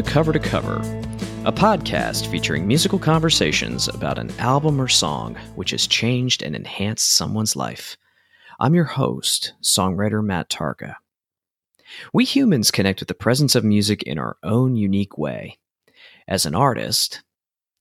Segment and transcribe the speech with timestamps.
[0.00, 0.76] To Cover to Cover,
[1.44, 7.14] a podcast featuring musical conversations about an album or song which has changed and enhanced
[7.14, 7.98] someone's life.
[8.58, 10.94] I'm your host, songwriter Matt Targa.
[12.14, 15.58] We humans connect with the presence of music in our own unique way.
[16.26, 17.22] As an artist,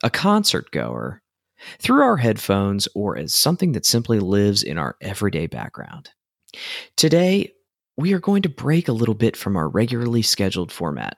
[0.04, 1.22] a concert goer,
[1.80, 6.10] through our headphones, or as something that simply lives in our everyday background.
[6.98, 7.54] Today,
[7.96, 11.16] we are going to break a little bit from our regularly scheduled format.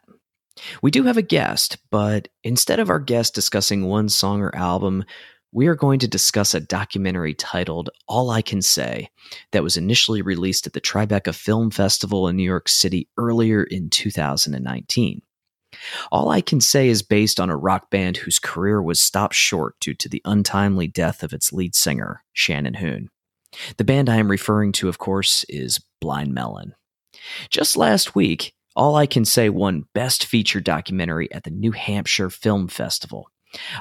[0.82, 5.04] We do have a guest, but instead of our guest discussing one song or album,
[5.54, 9.10] we are going to discuss a documentary titled All I Can Say
[9.52, 13.90] that was initially released at the Tribeca Film Festival in New York City earlier in
[13.90, 15.22] 2019.
[16.12, 19.76] All I Can Say is based on a rock band whose career was stopped short
[19.80, 23.10] due to the untimely death of its lead singer, Shannon Hoon.
[23.78, 26.76] The band I am referring to, of course, is Blind Melon.
[27.50, 32.30] Just last week, All I Can Say won Best Feature Documentary at the New Hampshire
[32.30, 33.30] Film Festival.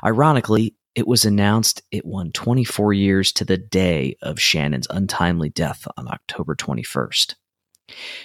[0.02, 5.86] Ironically, it was announced it won 24 years to the day of Shannon's untimely death
[5.96, 7.36] on October 21st.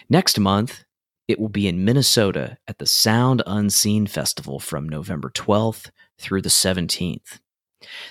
[0.09, 0.83] Next month,
[1.27, 6.49] it will be in Minnesota at the Sound Unseen Festival from November 12th through the
[6.49, 7.39] 17th.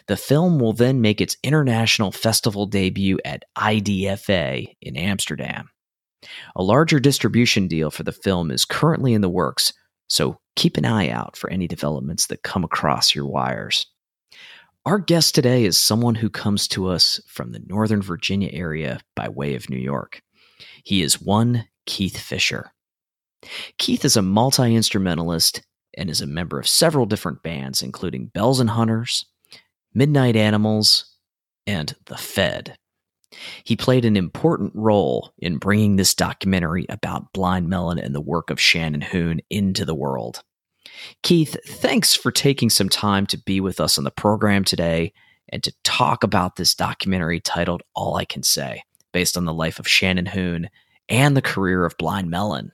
[0.07, 5.71] The film will then make its international festival debut at IDFA in Amsterdam.
[6.57, 9.73] A larger distribution deal for the film is currently in the works,
[10.09, 13.87] so keep an eye out for any developments that come across your wires.
[14.87, 19.29] Our guest today is someone who comes to us from the Northern Virginia area by
[19.29, 20.21] way of New York.
[20.85, 22.71] He is one Keith Fisher.
[23.79, 25.63] Keith is a multi instrumentalist
[25.97, 29.25] and is a member of several different bands, including Bells and Hunters,
[29.95, 31.17] Midnight Animals,
[31.67, 32.77] and The Fed.
[33.65, 38.51] He played an important role in bringing this documentary about Blind Melon and the work
[38.51, 40.43] of Shannon Hoon into the world.
[41.23, 45.13] Keith, thanks for taking some time to be with us on the program today
[45.49, 49.79] and to talk about this documentary titled All I Can Say, based on the life
[49.79, 50.69] of Shannon Hoon
[51.09, 52.73] and the career of Blind Melon.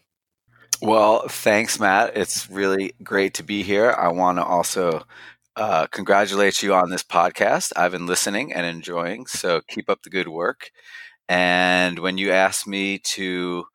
[0.83, 2.17] Well, thanks, Matt.
[2.17, 3.91] It's really great to be here.
[3.91, 5.03] I want to also
[5.61, 7.71] uh, congratulate you on this podcast.
[7.77, 10.71] I've been listening and enjoying, so keep up the good work.
[11.29, 13.67] And when you asked me to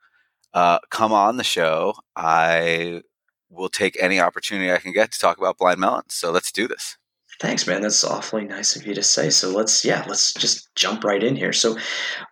[0.55, 3.03] uh, come on the show, I
[3.51, 6.05] will take any opportunity I can get to talk about Blind Melon.
[6.09, 6.97] So let's do this.
[7.39, 7.83] Thanks, man.
[7.83, 9.29] That's awfully nice of you to say.
[9.29, 11.53] So let's, yeah, let's just jump right in here.
[11.53, 11.77] So,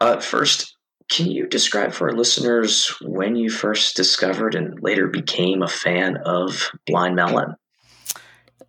[0.01, 0.75] uh, first,
[1.11, 6.17] can you describe for our listeners when you first discovered and later became a fan
[6.25, 7.55] of Blind Melon?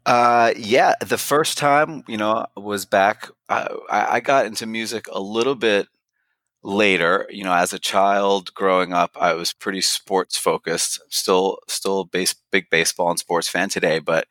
[0.07, 3.29] Uh, yeah, the first time, you know, was back.
[3.49, 5.89] I, I got into music a little bit
[6.63, 7.27] later.
[7.31, 11.01] You know, as a child growing up, I was pretty sports focused.
[11.11, 14.27] Still, still base, big baseball and sports fan today, but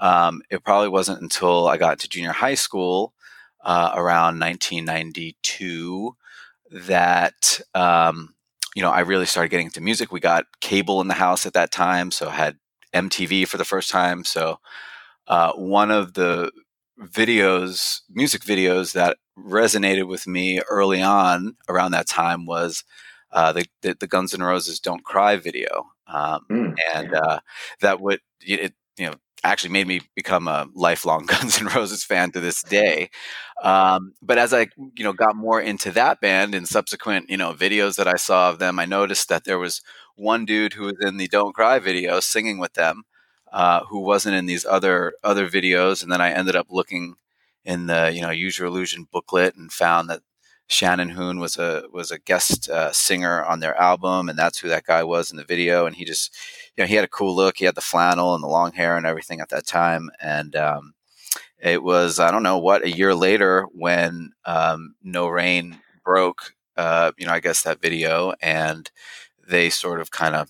[0.00, 3.14] um, it probably wasn't until I got into junior high school
[3.64, 6.16] uh, around 1992
[6.72, 8.34] that um,
[8.76, 10.12] you know I really started getting into music.
[10.12, 12.56] We got cable in the house at that time, so I had
[12.94, 14.24] MTV for the first time.
[14.24, 14.58] So
[15.28, 16.50] uh, one of the
[17.00, 22.84] videos, music videos that resonated with me early on around that time was
[23.32, 27.40] uh, the, the, the Guns N' Roses "Don't Cry" video, um, mm, and uh,
[27.80, 32.32] that would it you know actually made me become a lifelong Guns N' Roses fan
[32.32, 33.10] to this day.
[33.62, 37.52] Um, but as I you know got more into that band and subsequent you know
[37.52, 39.82] videos that I saw of them, I noticed that there was
[40.16, 43.04] one dude who was in the "Don't Cry" video singing with them
[43.52, 47.16] uh, who wasn't in these other other videos, and then I ended up looking
[47.64, 50.22] in the you know Use Your Illusion booklet and found that
[50.68, 54.68] Shannon Hoon was a was a guest uh, singer on their album, and that's who
[54.68, 55.86] that guy was in the video.
[55.86, 56.34] And he just,
[56.76, 57.56] you know, he had a cool look.
[57.56, 60.10] He had the flannel and the long hair and everything at that time.
[60.20, 60.94] And um,
[61.58, 66.54] it was I don't know what a year later when um, No Rain broke.
[66.76, 68.90] Uh, you know, I guess that video, and
[69.48, 70.48] they sort of kind of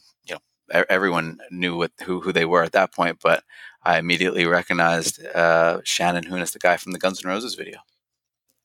[0.70, 3.44] everyone knew what, who who they were at that point, but
[3.82, 7.78] I immediately recognized uh, Shannon Hoon as the guy from the Guns N' Roses video.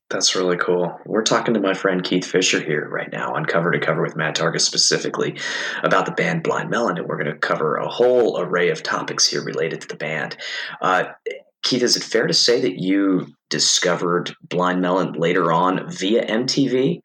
[0.10, 1.00] That's really cool.
[1.06, 4.16] We're talking to my friend Keith Fisher here right now on Cover to Cover with
[4.16, 5.40] Matt Targa specifically
[5.82, 9.26] about the band Blind Melon, and we're going to cover a whole array of topics
[9.26, 10.38] here related to the band.
[10.82, 11.06] Uh,
[11.64, 17.00] Keith, is it fair to say that you discovered Blind Melon later on via MTV?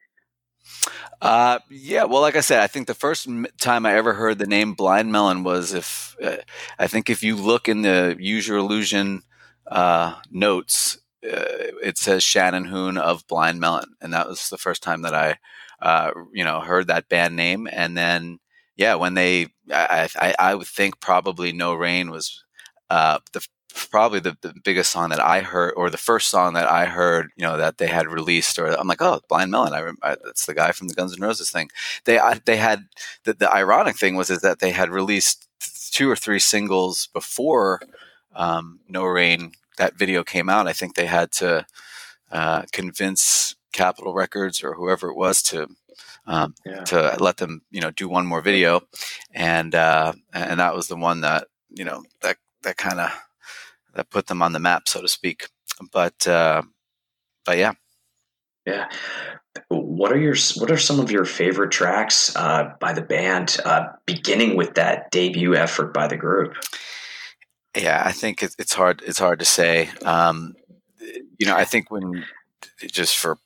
[1.21, 3.29] Uh, yeah, well, like I said, I think the first
[3.59, 6.37] time I ever heard the name Blind Melon was if uh,
[6.79, 9.23] I think if you look in the Use Your Illusion
[9.67, 14.83] uh, notes, uh, it says Shannon Hoon of Blind Melon, and that was the first
[14.83, 15.39] time that I,
[15.83, 17.69] uh, you know, heard that band name.
[17.71, 18.39] And then,
[18.77, 22.45] yeah, when they, I, I, I would think probably No Rain was
[22.91, 23.45] uh, the
[23.75, 27.31] probably the, the biggest song that I heard, or the first song that I heard,
[27.37, 29.73] you know, that they had released, or I'm like, oh, Blind Melon.
[29.73, 31.71] I, I that's the guy from the Guns N' Roses thing.
[32.05, 32.89] They I, they had
[33.25, 35.49] the, the ironic thing was is that they had released
[35.93, 37.81] two or three singles before
[38.35, 39.53] um, No Rain.
[39.77, 40.67] That video came out.
[40.67, 41.67] I think they had to
[42.33, 45.69] uh, convince Capitol Records or whoever it was to
[46.27, 46.85] um, yeah.
[46.85, 48.83] to let them, you know, do one more video,
[49.33, 53.11] and uh, and that was the one that you know that that kind of
[53.95, 55.49] that put them on the map, so to speak.
[55.93, 56.63] But uh,
[57.45, 57.73] but yeah,
[58.67, 58.89] yeah.
[59.69, 63.87] What are your What are some of your favorite tracks uh, by the band, uh,
[64.07, 66.55] beginning with that debut effort by the group?
[67.77, 69.03] Yeah, I think it's hard.
[69.07, 69.91] It's hard to say.
[70.05, 70.55] Um,
[71.39, 72.25] you know, I think when
[72.81, 73.39] just for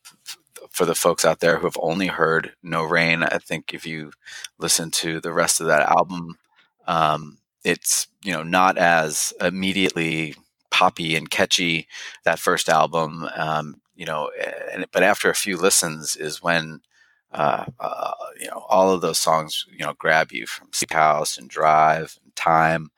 [0.70, 4.12] for the folks out there who have only heard No Rain, I think if you
[4.58, 6.38] listen to the rest of that album,
[6.86, 10.34] um, it's you know not as immediately
[10.70, 11.86] poppy and catchy
[12.24, 14.30] that first album um, you know
[14.72, 16.80] and, but after a few listens is when
[17.32, 21.48] uh, uh, you know all of those songs you know grab you from Sleepyhouse and
[21.48, 22.90] Drive and Time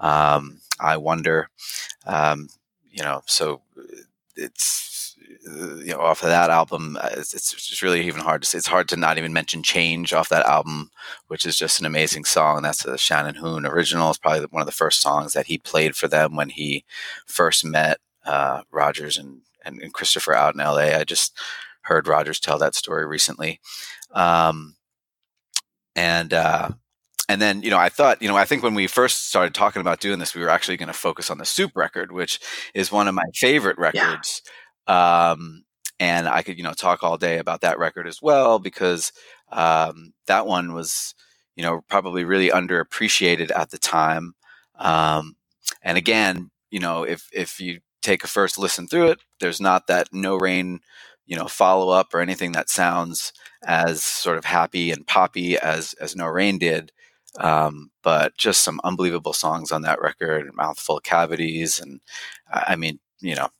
[0.00, 1.48] um, I Wonder
[2.06, 2.48] um,
[2.90, 3.62] you know so
[4.36, 4.89] it's
[5.42, 8.58] you know off of that album uh, it's, it's really even hard to say.
[8.58, 10.90] It's hard to not even mention change off that album
[11.28, 12.62] which is just an amazing song.
[12.62, 14.10] That's a shannon hoon original.
[14.10, 16.84] It's probably one of the first songs that he played for them when he
[17.26, 21.38] first met uh, rogers and, and, and, christopher out in la i just
[21.82, 23.60] heard rogers tell that story recently.
[24.12, 24.76] Um,
[25.96, 26.70] and uh,
[27.28, 29.80] and then you know i thought you know i think when we first started talking
[29.80, 32.40] about doing this we were actually going to focus on the soup record which
[32.74, 34.52] is one of my favorite records yeah
[34.90, 35.64] um,
[36.00, 39.12] and I could, you know, talk all day about that record as well because
[39.52, 41.14] um, that one was,
[41.54, 44.34] you know, probably really underappreciated at the time.
[44.78, 45.36] Um,
[45.82, 49.86] and again, you know, if if you take a first listen through it, there's not
[49.86, 50.80] that no rain,
[51.26, 53.32] you know, follow up or anything that sounds
[53.64, 56.92] as sort of happy and poppy as as No Rain did.
[57.38, 62.00] Um, but just some unbelievable songs on that record, mouthful cavities, and
[62.52, 63.50] I mean, you know,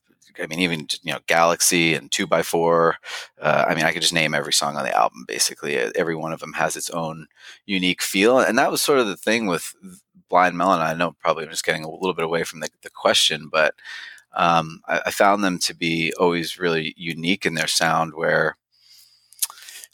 [0.41, 2.97] I mean, even you know, Galaxie and Two by Four.
[3.39, 5.25] Uh, I mean, I could just name every song on the album.
[5.27, 7.27] Basically, every one of them has its own
[7.65, 9.73] unique feel, and that was sort of the thing with
[10.29, 10.81] Blind Melon.
[10.81, 13.75] I know probably I'm just getting a little bit away from the, the question, but
[14.33, 18.13] um, I, I, found them to be always really unique in their sound.
[18.15, 18.55] Where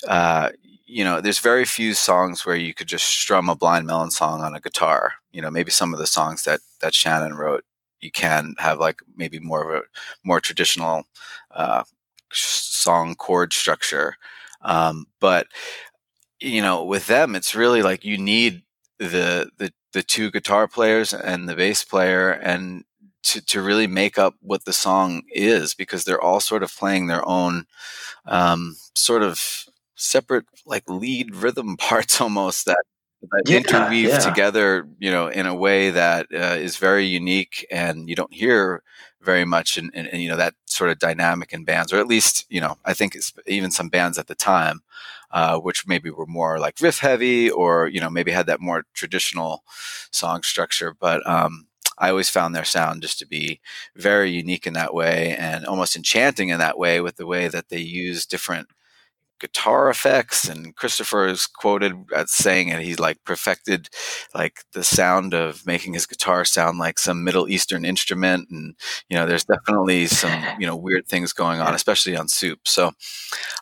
[0.07, 0.49] uh,
[0.85, 4.41] you know, there's very few songs where you could just strum a Blind Melon song
[4.41, 5.15] on a guitar.
[5.31, 7.65] You know, maybe some of the songs that that Shannon wrote
[8.01, 9.85] you can have like maybe more of a
[10.23, 11.03] more traditional
[11.51, 11.83] uh,
[12.31, 14.15] song chord structure.
[14.61, 15.47] Um, but
[16.39, 18.63] you know, with them, it's really like you need
[18.99, 22.83] the the the two guitar players and the bass player and
[23.23, 27.07] to, to really make up what the song is because they're all sort of playing
[27.07, 27.65] their own
[28.25, 29.41] um, sort of
[29.95, 32.83] separate like lead rhythm parts almost that
[33.31, 34.19] that yeah, interweave yeah.
[34.19, 38.83] together, you know, in a way that uh, is very unique, and you don't hear
[39.21, 42.07] very much in, in, in, you know that sort of dynamic in bands, or at
[42.07, 44.81] least you know I think even some bands at the time,
[45.31, 48.83] uh, which maybe were more like riff heavy, or you know maybe had that more
[48.93, 49.63] traditional
[50.11, 51.27] song structure, but.
[51.27, 51.67] Um,
[51.99, 53.59] I always found their sound just to be
[53.95, 57.69] very unique in that way and almost enchanting in that way with the way that
[57.69, 58.67] they use different
[59.39, 63.89] guitar effects and christopher is quoted as saying it he's like perfected
[64.33, 68.75] like the sound of making his guitar sound like some middle eastern instrument and
[69.09, 72.59] you know there's definitely some you know weird things going on especially on soup.
[72.65, 72.91] So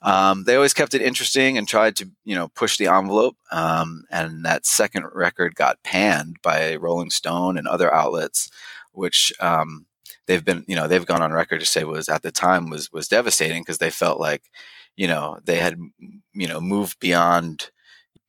[0.01, 4.05] um, they always kept it interesting and tried to you know push the envelope um,
[4.09, 8.49] and that second record got panned by rolling stone and other outlets
[8.91, 9.85] which um,
[10.27, 12.91] they've been you know they've gone on record to say was at the time was
[12.91, 14.43] was devastating because they felt like
[14.95, 15.77] you know they had
[16.33, 17.69] you know moved beyond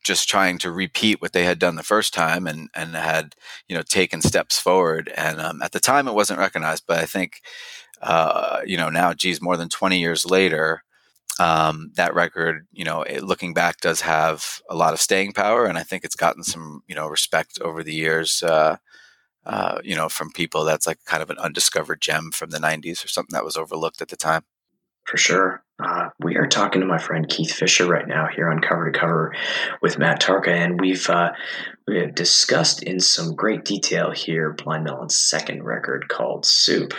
[0.04, 3.34] just trying to repeat what they had done the first time and and had
[3.68, 5.12] you know taken steps forward.
[5.16, 7.40] And um, at the time it wasn't recognized but i think
[8.02, 10.82] uh, you know now geez more than 20 years later
[11.40, 15.66] um, that record you know it, looking back does have a lot of staying power.
[15.66, 18.76] And i think it's gotten some you know respect over the years uh,
[19.46, 23.04] uh, you know from people that's like kind of an undiscovered gem from the 90s
[23.04, 24.42] or something that was overlooked at the time
[25.06, 25.62] for sure.
[25.82, 28.98] Uh, we are talking to my friend Keith Fisher right now here on Cover to
[28.98, 29.34] Cover
[29.82, 31.32] with Matt Targa, and we've uh,
[31.86, 36.94] we have discussed in some great detail here Blind Melon's second record called Soup.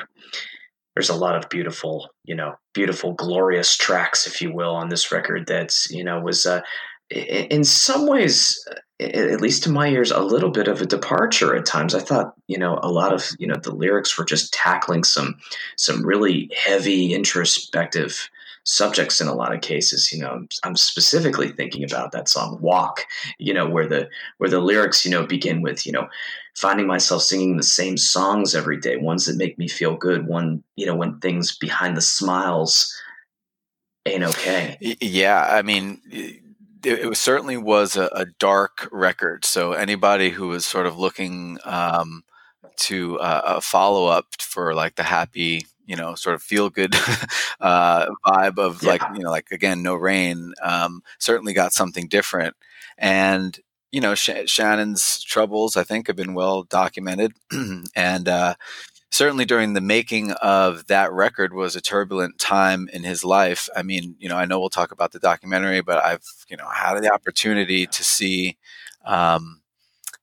[0.95, 5.11] There's a lot of beautiful, you know, beautiful, glorious tracks, if you will, on this
[5.11, 5.47] record.
[5.47, 6.61] That's you know was uh,
[7.09, 8.67] in some ways,
[8.99, 11.95] at least to my ears, a little bit of a departure at times.
[11.95, 15.35] I thought, you know, a lot of you know the lyrics were just tackling some
[15.75, 18.29] some really heavy introspective
[18.63, 20.11] subjects in a lot of cases.
[20.11, 23.05] You know, I'm specifically thinking about that song "Walk,"
[23.39, 24.09] you know, where the
[24.39, 26.07] where the lyrics, you know, begin with, you know,
[26.55, 30.63] finding myself singing the same songs every day, ones that make me feel good, one,
[30.75, 32.93] you know, when things behind the smiles
[34.05, 34.77] ain't okay.
[34.99, 36.01] Yeah, I mean
[36.83, 39.45] it, it certainly was a, a, dark record.
[39.45, 42.23] So anybody who was sort of looking um,
[42.77, 46.93] to uh, a follow up for like the happy, you know, sort of feel good
[47.59, 48.89] uh, vibe of yeah.
[48.89, 52.55] like you know, like again, no rain, um, certainly got something different.
[52.97, 53.59] And
[53.91, 57.33] you know, Sh- Shannon's troubles, I think, have been well documented,
[57.95, 58.55] and uh,
[59.11, 63.69] certainly during the making of that record was a turbulent time in his life.
[63.75, 66.67] I mean, you know, I know we'll talk about the documentary, but I've, you know,
[66.67, 68.57] had the opportunity to see
[69.05, 69.61] um,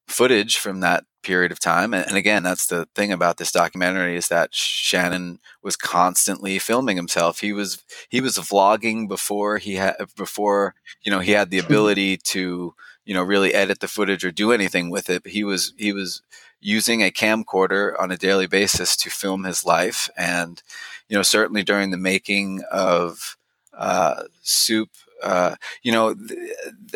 [0.07, 1.95] footage from that period of time.
[1.95, 6.97] And, and, again, that's the thing about this documentary is that Shannon was constantly filming
[6.97, 7.41] himself.
[7.41, 12.19] He was he was vlogging before he had before you know he had the ability
[12.19, 12.75] to
[13.05, 15.23] you know really edit the footage or do anything with it.
[15.23, 16.23] But He was he was
[16.65, 20.09] using a camcorder on a daily basis to film his life.
[20.17, 20.63] And,
[21.09, 23.37] you know, certainly during the making of
[23.77, 24.89] uh, Soup,
[25.23, 26.39] uh, you know, th-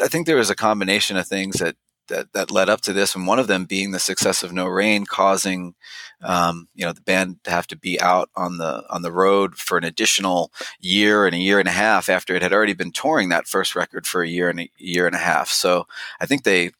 [0.02, 1.76] I think there was a combination of things that,
[2.08, 4.64] that, that led up to this, and one of them being the success of No
[4.66, 5.74] Rain, causing
[6.22, 9.56] um, you know the band to have to be out on the on the road
[9.56, 12.92] for an additional year and a year and a half after it had already been
[12.92, 15.50] touring that first record for a year and a year and a half.
[15.50, 15.86] So
[16.18, 16.70] I think they,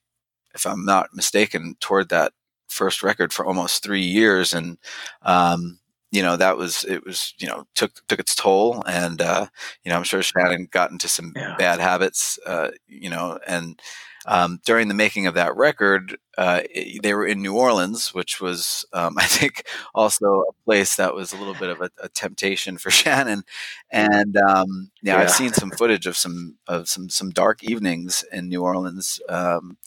[0.54, 2.32] if I'm not mistaken, toured that
[2.68, 4.78] first record for almost three years, and
[5.22, 5.78] um,
[6.10, 9.46] you know that was it was you know took took its toll, and uh,
[9.84, 11.56] you know I'm sure Shannon got into some yeah.
[11.58, 13.80] bad habits, uh, you know, and
[14.28, 16.60] um, during the making of that record, uh,
[17.02, 21.32] they were in New Orleans, which was, um, I think, also a place that was
[21.32, 23.42] a little bit of a, a temptation for Shannon.
[23.90, 28.24] And um, yeah, yeah, I've seen some footage of some of some some dark evenings
[28.30, 29.18] in New Orleans.
[29.30, 29.78] Um,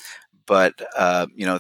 [0.48, 1.60] but uh, you know,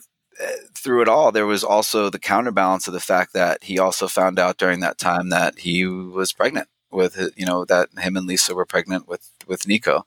[0.75, 4.39] through it all, there was also the counterbalance of the fact that he also found
[4.39, 8.55] out during that time that he was pregnant with, you know, that him and Lisa
[8.55, 10.05] were pregnant with with Nico,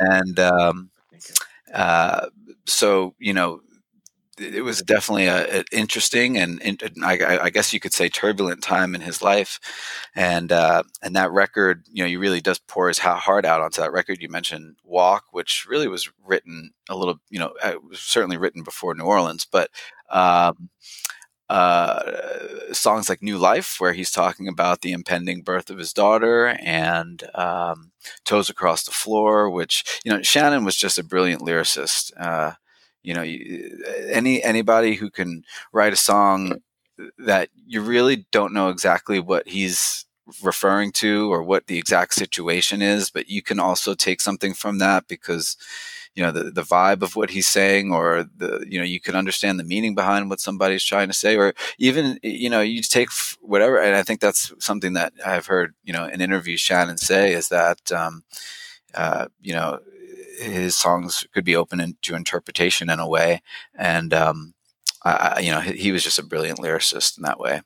[0.00, 0.90] and um,
[1.74, 2.28] uh,
[2.66, 3.60] so you know,
[4.40, 8.94] it was definitely an interesting and, and I, I, guess you could say turbulent time
[8.94, 9.60] in his life,
[10.14, 13.80] and uh, and that record, you know, he really does pour his heart out onto
[13.80, 14.18] that record.
[14.20, 18.62] You mentioned "Walk," which really was written a little, you know, it was certainly written
[18.62, 19.70] before New Orleans, but
[20.10, 20.70] um,
[21.48, 22.12] uh,
[22.72, 27.24] songs like "New Life," where he's talking about the impending birth of his daughter, and
[27.34, 27.92] um,
[28.24, 32.12] "Toes Across the Floor," which you know, Shannon was just a brilliant lyricist.
[32.18, 32.52] Uh,
[33.02, 33.22] you know
[34.10, 36.60] any anybody who can write a song
[37.18, 40.04] that you really don't know exactly what he's
[40.42, 44.78] referring to or what the exact situation is but you can also take something from
[44.78, 45.56] that because
[46.14, 49.14] you know the, the vibe of what he's saying or the you know you can
[49.14, 53.08] understand the meaning behind what somebody's trying to say or even you know you take
[53.40, 57.32] whatever and i think that's something that i've heard you know in interviews shannon say
[57.32, 58.22] is that um,
[58.94, 59.78] uh, you know
[60.38, 63.42] his songs could be open to interpretation in a way.
[63.74, 64.54] And, um,
[65.04, 67.62] I, you know, he, he was just a brilliant lyricist in that way.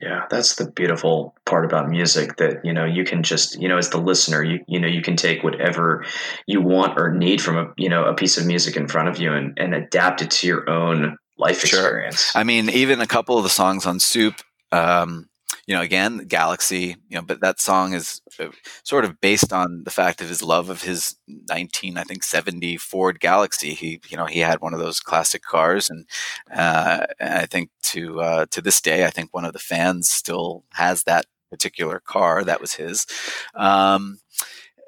[0.00, 3.78] Yeah, that's the beautiful part about music that, you know, you can just, you know,
[3.78, 6.04] as the listener, you, you know, you can take whatever
[6.46, 9.18] you want or need from a, you know, a piece of music in front of
[9.18, 11.78] you and, and adapt it to your own life sure.
[11.80, 12.34] experience.
[12.34, 14.34] I mean, even a couple of the songs on Soup,
[14.72, 15.28] um,
[15.66, 18.48] you know, again, Galaxie, you know, but that song is uh,
[18.82, 21.16] sort of based on the fact of his love of his
[21.48, 23.74] 19, I think, 70 Ford Galaxie.
[23.74, 26.06] He, you know, he had one of those classic cars, and,
[26.54, 30.64] uh, I think to uh, to this day, I think one of the fans still
[30.74, 32.44] has that particular car.
[32.44, 33.06] That was his,
[33.54, 34.18] um,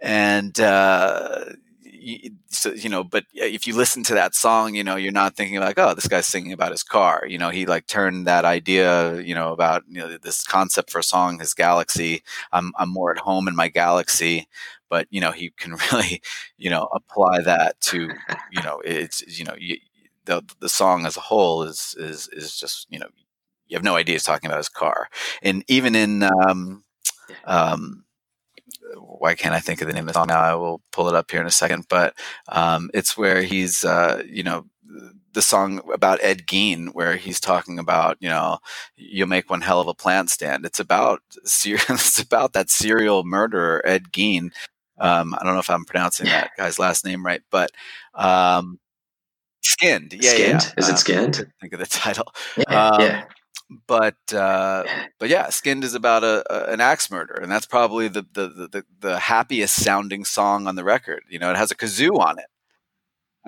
[0.03, 1.45] and uh,
[2.49, 5.59] so, you know, but if you listen to that song, you know, you're not thinking
[5.61, 7.25] like, oh, this guy's singing about his car.
[7.29, 10.99] You know, he like turned that idea, you know, about you know this concept for
[11.01, 12.23] a song, his galaxy.
[12.53, 14.49] I'm I'm more at home in my galaxy,
[14.89, 16.23] but you know, he can really,
[16.59, 18.11] you know, apply that to,
[18.53, 19.77] you know, it's you know, you,
[20.27, 23.09] the the song as a whole is is is just you know,
[23.69, 25.09] you have no idea he's talking about his car,
[25.43, 26.85] and even in um,
[27.47, 28.06] um
[28.97, 30.41] why can't I think of the name of the song now?
[30.41, 31.87] I will pull it up here in a second.
[31.89, 32.15] But
[32.49, 34.67] um, it's where he's, uh, you know,
[35.33, 38.59] the song about Ed Gein, where he's talking about, you know,
[38.97, 40.65] you'll make one hell of a plant stand.
[40.65, 44.51] It's about it's about that serial murderer Ed Gein,
[44.99, 47.71] Um, I don't know if I'm pronouncing that guy's last name right, but
[48.15, 48.79] um,
[49.63, 50.13] Skinned.
[50.15, 50.63] Yeah, skinned.
[50.63, 51.53] Yeah, Is it um, skinned?
[51.61, 52.33] think of the title.
[52.57, 53.25] Yeah, Um, yeah.
[53.87, 54.85] But uh,
[55.19, 58.49] but yeah, Skinned is about a, a an axe murder, and that's probably the, the
[58.73, 61.25] the the happiest sounding song on the record.
[61.29, 62.47] You know, it has a kazoo on it.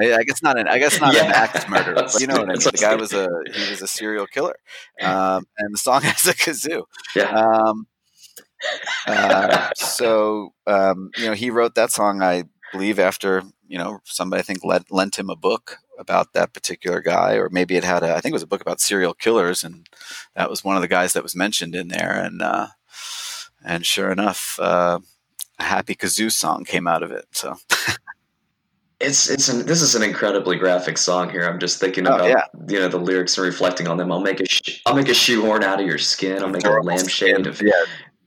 [0.01, 2.45] I, I guess not an I guess not an axe murder, but you know what
[2.49, 2.61] I mean.
[2.61, 4.57] The guy was a he was a serial killer,
[5.01, 6.85] um, and the song has a kazoo.
[7.15, 7.31] Yeah.
[7.31, 7.87] Um,
[9.07, 14.41] uh, so um, you know, he wrote that song, I believe, after you know somebody
[14.41, 18.03] I think lent, lent him a book about that particular guy, or maybe it had
[18.03, 19.87] a I think it was a book about serial killers, and
[20.35, 22.69] that was one of the guys that was mentioned in there, and uh,
[23.65, 24.99] and sure enough, uh,
[25.59, 27.27] a happy kazoo song came out of it.
[27.33, 27.57] So
[29.01, 31.43] It's it's an, this is an incredibly graphic song here.
[31.49, 32.45] I'm just thinking Oh, about yeah.
[32.67, 34.11] you know the lyrics and reflecting on them.
[34.11, 36.43] I'll make a sh- I'll make a shoehorn out of your skin.
[36.43, 37.71] I'll make a lampshade of yeah,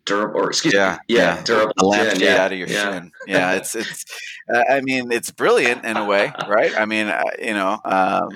[0.06, 2.92] durable or excuse yeah, me, yeah, durable a lampshade yeah, out of your yeah.
[2.92, 3.12] shin.
[3.28, 4.06] Yeah, it's it's.
[4.54, 6.74] Uh, I mean, it's brilliant in a way, right?
[6.78, 8.30] I mean, uh, you know, um,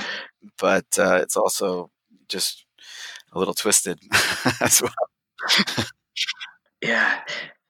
[0.57, 1.89] but uh, it's also
[2.27, 2.65] just
[3.33, 3.99] a little twisted
[4.61, 5.85] as well.
[6.81, 7.21] Yeah.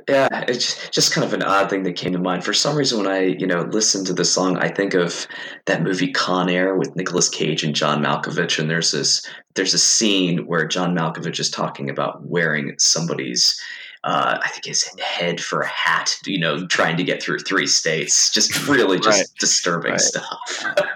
[0.07, 2.43] Yeah, it's just- just kind of an odd thing that came to mind.
[2.43, 5.25] For some reason, when I, you know, listen to the song, I think of
[5.65, 9.79] that movie Con Air with Nicolas Cage and John Malkovich, and there's this there's a
[9.79, 13.59] scene where John Malkovich is talking about wearing somebody's,
[14.05, 17.67] uh, I think his head for a hat, you know, trying to get through three
[17.67, 18.29] states.
[18.31, 19.27] Just really just Right.
[19.39, 19.99] disturbing Right.
[20.01, 20.39] stuff.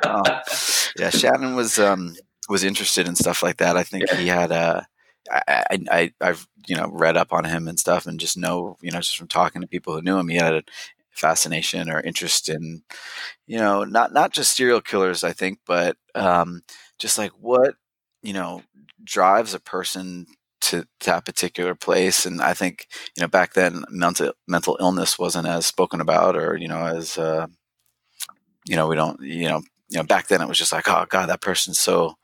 [0.06, 0.40] Oh,
[0.98, 2.16] yeah, Shannon was um,
[2.48, 3.76] was interested in stuff like that.
[3.76, 4.16] I think Yeah.
[4.18, 4.82] he had uh,
[5.32, 8.78] I, I, I I've you know read up on him and stuff, and just know
[8.82, 10.64] you know just from talking to people who knew him, he had a
[11.12, 12.84] fascination or interest in
[13.48, 16.62] you know not not just serial killers, I think, but um,
[17.00, 17.74] just like what
[18.22, 18.62] you know
[19.04, 20.28] drives a person
[20.62, 22.26] to that particular place.
[22.26, 26.58] And I think you know back then mental mental illness wasn't as spoken about, or
[26.58, 27.48] you know as uh,
[28.66, 31.06] you know we don't you know you know back then it was just like oh
[31.10, 32.16] god that person's so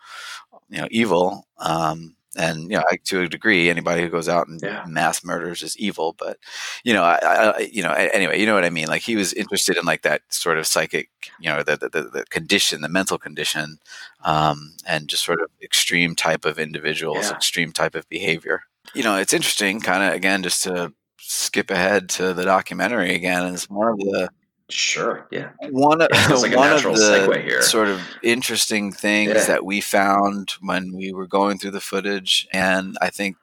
[0.69, 4.48] you know evil um and you know I, to a degree anybody who goes out
[4.48, 4.84] and Yeah.
[4.88, 6.38] mass murders is evil but
[6.84, 9.34] you know I, I you know anyway you know what i mean like he was
[9.34, 13.17] interested in like that sort of psychic you know the the, the, condition the mental
[13.17, 13.78] condition
[14.24, 17.36] um and just sort of extreme type of individuals Yeah.
[17.36, 18.62] extreme type of behavior
[18.93, 23.54] you know it's interesting kind of again just to skip ahead to the documentary again
[23.54, 24.30] It's more of the
[24.69, 25.28] Sure.
[25.32, 25.51] Yeah.
[25.69, 29.45] one of, Yeah, like one of the sort of interesting things Yeah.
[29.45, 33.38] that we found when we were going through the footage, and I think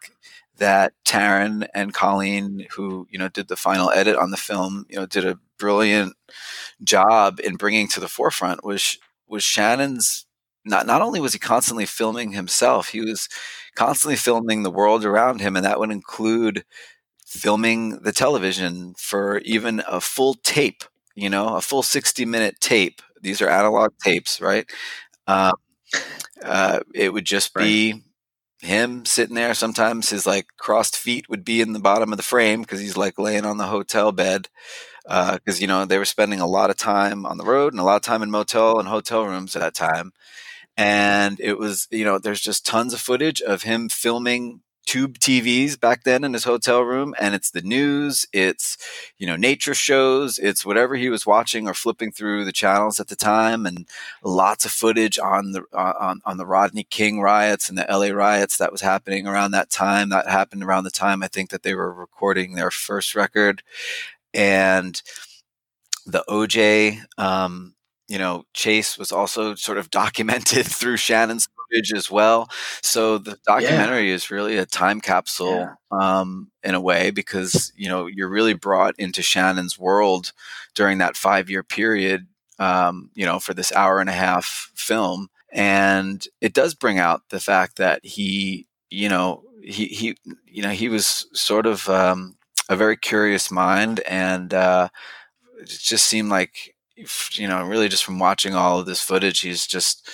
[0.58, 4.96] that Taryn and Colleen, who you know did the final edit on the film, you
[4.96, 6.14] know, did a brilliant
[6.82, 10.26] job in bringing to the forefront was was Shannon's.
[10.64, 13.28] Not not only was he constantly filming himself, he was
[13.76, 16.64] constantly filming the world around him, and that would include
[17.26, 23.02] filming the television for even a full tape you know, a full 60 minute tape.
[23.20, 24.68] These are analog tapes, right?
[25.26, 25.52] Um,
[26.44, 28.02] uh, it would just be
[28.60, 29.54] him sitting there.
[29.54, 32.96] Sometimes his like crossed feet would be in the bottom of the frame because he's
[32.96, 34.48] like laying on the hotel bed.
[35.04, 37.84] Because, you know, they were spending a lot of time on the road and a
[37.84, 40.12] lot of time in motel and hotel rooms at that time.
[40.76, 45.78] And it was, you know, there's just tons of footage of him filming tube TVs
[45.78, 47.14] back then in his hotel room.
[47.20, 48.76] And it's the news, it's,
[49.18, 53.08] you know, nature shows, it's whatever he was watching or flipping through the channels at
[53.08, 53.66] the time.
[53.66, 53.86] And
[54.22, 58.08] lots of footage on the, uh, on, on the Rodney King riots and the LA
[58.08, 60.08] riots that was happening around that time.
[60.08, 63.62] That happened around the time I think that they were recording their first record.
[64.34, 65.00] And
[66.06, 67.74] the OJ, um,
[68.08, 72.48] you know, Chase was also sort of documented through Shannon's footage as well.
[72.82, 76.20] So the documentary is really a time capsule Yeah.
[76.22, 80.32] um, in a way because you know you're really brought into Shannon's world
[80.74, 82.26] during that five year period.
[82.58, 87.22] Um, you know, for this hour and a half film, and it does bring out
[87.30, 92.36] the fact that he, you know, he he, you know, he was sort of um,
[92.68, 94.88] a very curious mind, and uh,
[95.60, 96.74] it just seemed like
[97.32, 100.08] you know, really just from watching all of this footage, he's just,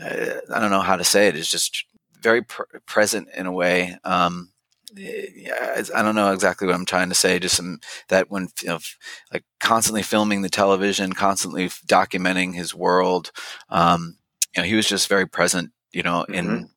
[0.00, 1.36] I don't know how to say it.
[1.36, 1.84] it, is just
[2.20, 3.96] very pr- present in a way.
[4.04, 4.52] Um,
[4.94, 7.38] yeah, I don't know exactly what I'm trying to say.
[7.38, 8.96] Just some, that when you know, f-
[9.32, 13.30] like constantly filming the television, constantly f- documenting his world,
[13.68, 14.16] um,
[14.56, 15.72] you know, he was just very present.
[15.92, 16.68] You know, in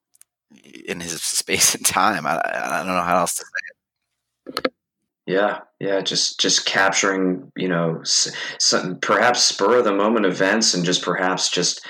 [0.88, 2.26] in his space and time.
[2.26, 4.60] I, I don't know how else to say.
[4.66, 4.74] It.
[5.28, 10.84] Yeah, yeah, just just capturing, you know, some perhaps spur of the moment events, and
[10.84, 11.86] just perhaps just,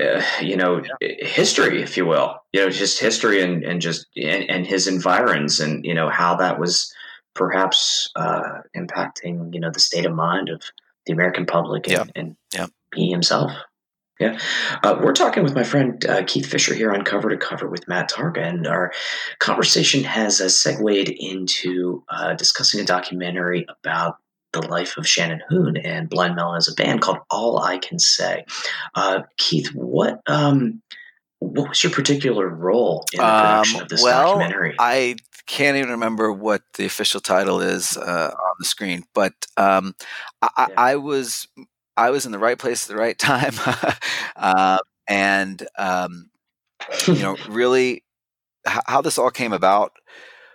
[0.00, 4.48] uh, you know, history, if you will, you know, just history and and just and,
[4.50, 6.92] and his environs, and you know how that was
[7.34, 10.62] perhaps uh, impacting you know the state of mind of
[11.06, 12.08] the American public and, Yep.
[12.14, 12.70] and Yep.
[12.94, 13.52] he himself.
[14.20, 14.38] Yeah,
[14.84, 17.88] uh, we're talking with my friend uh, Keith Fisher here on Cover to Cover with
[17.88, 18.92] Matt Targa, and our
[19.40, 24.18] conversation has uh, segued into uh, discussing a documentary about
[24.52, 27.98] the life of Shannon Hoon and Blind Melon as a band called All I Can
[27.98, 28.44] Say.
[28.94, 30.82] Uh, Keith, what um,
[31.40, 34.76] what was your particular role in the production Um, of this well, documentary?
[34.78, 39.94] I can't even remember what the official title is uh, on the screen, but um,
[40.40, 40.74] I, I- Yeah.
[40.76, 41.48] I was
[41.96, 43.54] I was in the right place at the right time,
[44.36, 46.30] uh, and um,
[47.06, 48.04] you know, really,
[48.64, 49.92] how this all came about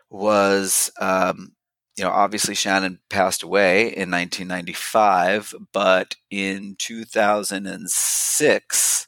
[0.09, 1.51] was, um,
[1.97, 9.07] you know, obviously Shannon passed away in 1995, but in 2006,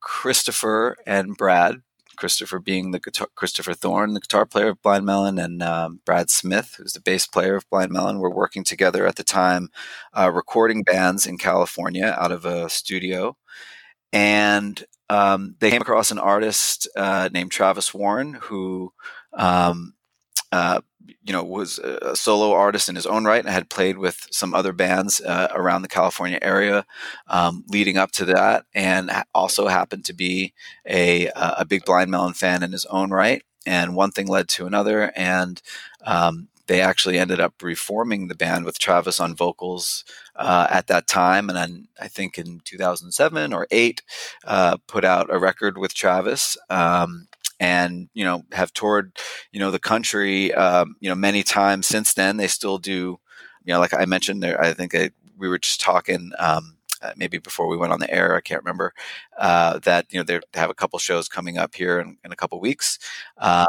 [0.00, 1.82] Christopher and Brad,
[2.16, 6.30] Christopher being the guitar, Christopher Thorne, the guitar player of Blind Melon, and um, Brad
[6.30, 9.68] Smith, who's the bass player of Blind Melon, were working together at the time,
[10.14, 13.36] uh, recording bands in California out of a studio,
[14.10, 18.94] and um, they came across an artist uh, named Travis Warren who.
[19.34, 19.92] Um,
[20.52, 20.80] uh,
[21.24, 24.54] you know, was a solo artist in his own right and had played with some
[24.54, 26.86] other bands uh, around the California area
[27.28, 30.52] um, leading up to that, and also happened to be
[30.88, 33.42] a a big Blind Melon fan in his own right.
[33.66, 35.60] And one thing led to another, and
[36.04, 40.04] um, they actually ended up reforming the band with Travis on vocals
[40.36, 41.48] uh, at that time.
[41.48, 44.02] And then I think in 2007 or eight,
[44.44, 46.56] uh, put out a record with Travis.
[46.70, 47.28] Um,
[47.60, 49.12] and you know have toured
[49.52, 53.18] you know the country um, you know many times since then they still do
[53.64, 57.12] you know like i mentioned there i think I, we were just talking um, uh,
[57.16, 58.92] maybe before we went on the air i can't remember
[59.38, 62.36] uh, that you know they have a couple shows coming up here in, in a
[62.36, 62.98] couple weeks
[63.38, 63.66] um,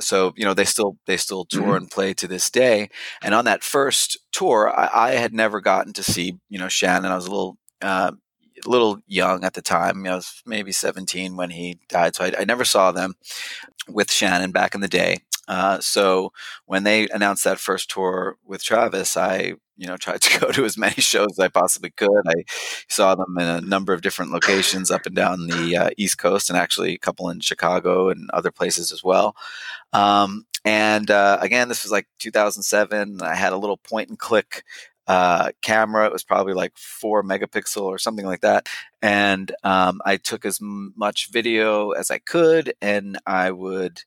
[0.00, 2.88] so you know they still they still tour and play to this day
[3.22, 7.12] and on that first tour I, I had never gotten to see you know shannon
[7.12, 8.12] i was a little uh,
[8.64, 9.98] a little young at the time.
[9.98, 13.14] You know, I was maybe 17 when he died, so I, I never saw them
[13.88, 15.18] with Shannon back in the day.
[15.48, 16.32] Uh, so
[16.64, 20.64] when they announced that first tour with Travis, I you know tried to go to
[20.64, 22.22] as many shows as I possibly could.
[22.26, 22.44] I
[22.88, 26.50] saw them in a number of different locations up and down the uh, East Coast,
[26.50, 29.36] and actually a couple in Chicago and other places as well.
[29.92, 33.22] Um, and uh, again, this was like 2007.
[33.22, 34.64] I had a little point and click
[35.06, 36.06] uh, camera.
[36.06, 38.68] It was probably like four megapixel or something like that.
[39.00, 44.02] And um, I took as much video as I could, and I would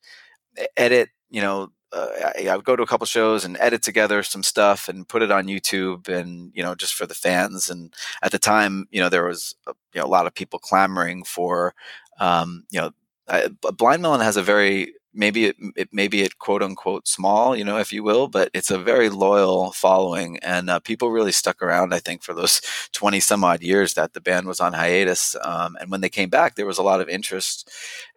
[0.75, 1.09] edit.
[1.29, 4.43] You know, uh, I, I would go to a couple shows and edit together some
[4.43, 7.69] stuff and put it on YouTube, and you know, just for the fans.
[7.69, 10.59] And at the time, you know, there was a, you know a lot of people
[10.59, 11.73] clamoring for,
[12.19, 12.91] um, you know,
[13.27, 13.47] I,
[13.77, 17.77] Blind Melon has a very maybe it, it maybe it quote unquote small, you know,
[17.77, 21.93] if you will, but it's a very loyal following, and uh, people really stuck around.
[21.93, 22.61] I think for those
[22.93, 26.29] twenty some odd years that the band was on hiatus, um, and when they came
[26.29, 27.69] back, there was a lot of interest,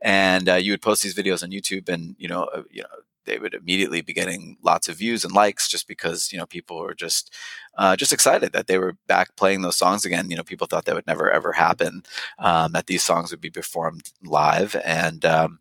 [0.02, 2.88] and uh, you would post these videos on YouTube, and you know, uh, you know.
[3.24, 6.78] They would immediately be getting lots of views and likes just because you know people
[6.80, 7.34] were just
[7.78, 10.30] uh, just excited that they were back playing those songs again.
[10.30, 12.02] You know, people thought that would never ever happen.
[12.38, 15.58] Um, that these songs would be performed live, and um,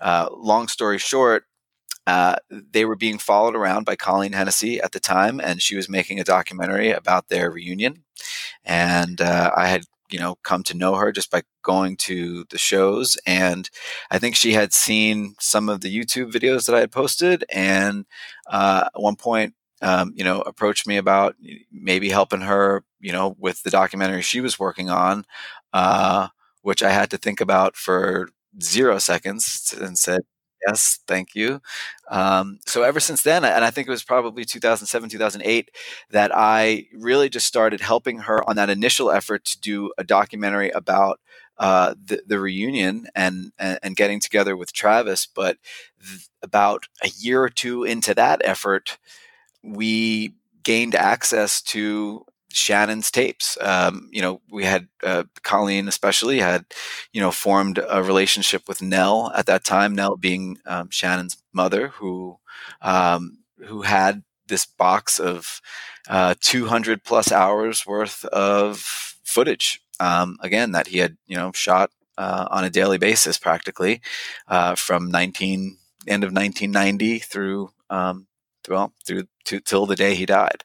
[0.00, 1.44] uh, long story short,
[2.06, 5.88] uh, they were being followed around by Colleen Hennessy at the time, and she was
[5.88, 8.04] making a documentary about their reunion.
[8.64, 12.58] And uh, I had, you know, come to know her just by going to the
[12.58, 13.16] shows.
[13.26, 13.68] And
[14.10, 18.06] I think she had seen some of the YouTube videos that I had posted, and
[18.46, 21.36] uh, at one point, um, you know, approached me about
[21.72, 25.24] maybe helping her, you know, with the documentary she was working on,
[25.72, 26.28] uh,
[26.62, 28.28] which I had to think about for
[28.62, 30.22] zero seconds and said,
[30.66, 31.60] yes, thank you.
[32.10, 35.70] Um, so ever since then, and I think it was probably 2007, 2008,
[36.10, 40.70] that I really just started helping her on that initial effort to do a documentary
[40.70, 41.20] about
[41.58, 45.26] uh, the, the reunion and, and, and getting together with Travis.
[45.26, 45.58] But
[46.06, 48.98] th- about a year or two into that effort,
[49.62, 53.58] we gained access to Shannon's tapes.
[53.60, 56.64] Um, you know, we had uh, Colleen, especially, had
[57.12, 59.94] you know formed a relationship with Nell at that time.
[59.94, 62.38] Nell being um, Shannon's mother, who
[62.82, 65.60] um, who had this box of
[66.08, 68.78] uh, 200 plus hours worth of
[69.22, 69.82] footage.
[70.00, 74.00] Um, again, that he had you know shot uh, on a daily basis, practically
[74.48, 78.26] uh, from 19 end of 1990 through um,
[78.68, 80.64] well through to, till the day he died.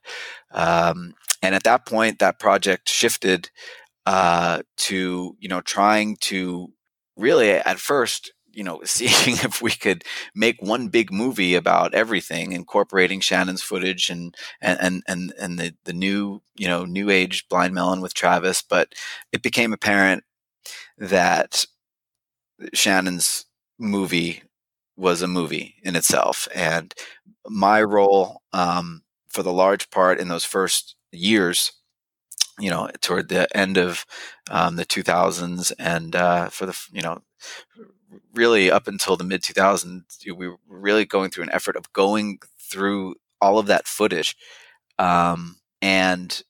[0.51, 3.49] Um, and at that point, that project shifted
[4.05, 6.71] uh, to you know trying to
[7.15, 12.51] really at first you know, seeing if we could make one big movie about everything,
[12.51, 17.73] incorporating Shannon's footage and and and and the the new you know new age Blind
[17.73, 18.61] Melon with Travis.
[18.61, 18.93] But
[19.31, 20.23] it became apparent
[20.97, 21.65] that
[22.73, 23.45] Shannon's
[23.79, 24.43] movie
[24.95, 26.93] was a movie in itself, and
[27.47, 31.71] my role um, for the large part in those first years
[32.59, 34.05] you know toward the end of
[34.51, 37.19] um, the 2000s and uh, for the you know
[38.33, 40.03] really up until the mid 2000s,
[40.35, 44.35] we were really going through an effort of going through all of that footage
[44.99, 46.43] um, and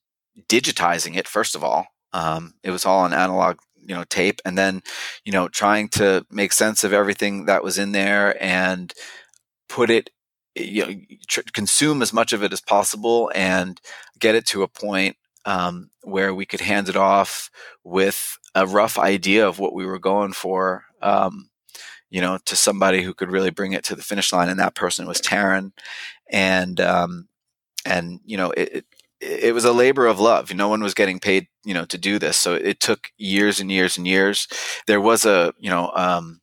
[0.47, 1.27] digitizing it.
[1.27, 4.81] First of all, um, it was all on analog, you know, tape, and then,
[5.25, 8.93] you know, trying to make sense of everything that was in there and
[9.69, 10.09] put it,
[10.55, 10.93] you know,
[11.27, 13.79] tr- consume as much of it as possible and
[14.19, 17.49] get it to a point um, where we could hand it off
[17.83, 21.49] with a rough idea of what we were going for um,
[22.13, 24.75] you know, to somebody who could really bring it to the finish line, and that
[24.75, 25.71] person was Taryn,
[26.29, 27.27] and um,
[27.85, 28.85] and you know, it, it,
[29.23, 30.53] it was a labor of love.
[30.53, 33.71] No one was getting paid, you know, to do this, so it took years and
[33.71, 34.47] years and years.
[34.87, 36.41] There was a you know um,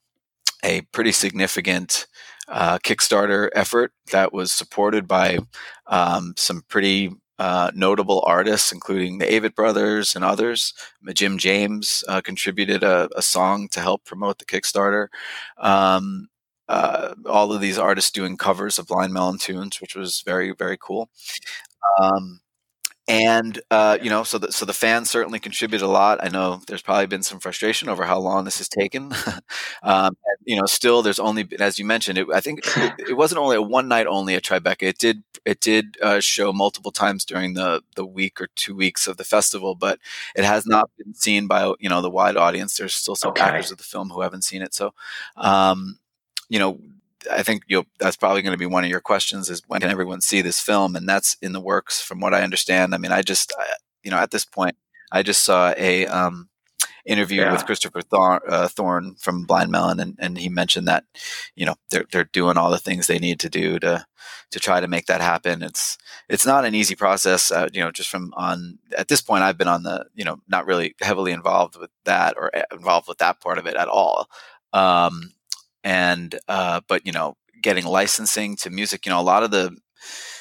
[0.64, 2.06] a pretty significant
[2.48, 5.38] uh, Kickstarter effort that was supported by
[5.86, 10.74] um, some pretty uh, notable artists, including the Avett Brothers and others.
[11.14, 15.06] Jim James uh, contributed a, a, song to help promote the Kickstarter.
[15.56, 16.28] Um,
[16.68, 20.76] uh, all of these artists doing covers of Blind Melon tunes, which was very, very
[20.78, 21.08] cool.
[21.98, 22.40] Um,
[23.11, 26.20] and uh, you know, so the so the fans certainly contribute a lot.
[26.23, 29.12] I know there's probably been some frustration over how long this has taken.
[29.83, 33.16] um, and, you know, still there's only as you mentioned, it, I think it, it,
[33.16, 34.85] wasn't only a one night only at Tribeca.
[34.85, 39.09] It did it did uh, show multiple times during the the week or two weeks
[39.09, 39.99] of the festival, but
[40.37, 42.77] it has not been seen by you know the wide audience.
[42.77, 43.59] There's still some okay.
[43.59, 44.73] of the film who haven't seen it.
[44.73, 44.94] So,
[45.37, 45.99] um,
[46.49, 46.79] you know,
[47.30, 49.90] I think you'll, that's probably going to be one of your questions is when can
[49.90, 50.96] everyone see this film?
[50.96, 52.94] And that's in the works from what I understand.
[52.94, 53.64] I mean, I just, I,
[54.02, 54.76] you know, at this point,
[55.12, 56.48] I just saw a um,
[57.04, 57.52] interview yeah.
[57.52, 61.04] with Christopher Thorne, uh, Thorne from Blind Melon, and, and he mentioned that,
[61.56, 64.06] you know, they're, they're doing all the things they need to do to,
[64.50, 65.62] to try to make that happen.
[65.62, 69.42] It's, it's not an easy process, uh, you know, just from on, at this point,
[69.42, 73.09] I've been on the, you know, not really heavily involved with that or uh, involved
[73.09, 74.28] with that part of it at all.
[74.72, 75.33] Um,
[75.84, 79.76] and uh, but you know getting licensing to music you know a lot of the